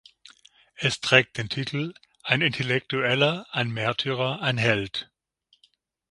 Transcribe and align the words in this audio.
Es 0.77 0.99
trägt 0.99 1.37
den 1.37 1.47
Titel 1.47 1.93
"Ein 2.23 2.41
Intellektueller, 2.41 3.45
ein 3.51 3.69
Märtyrer, 3.69 4.41
ein 4.41 4.57
Held". 4.57 5.11